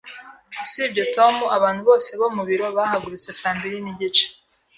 Usibye 0.65 1.03
Tom, 1.15 1.35
abantu 1.57 1.81
bose 1.89 2.11
bo 2.19 2.27
mu 2.35 2.43
biro 2.49 2.65
bahagurutse 2.77 3.29
saa 3.41 3.55
mbiri 3.57 3.77
n'igice. 3.83 4.25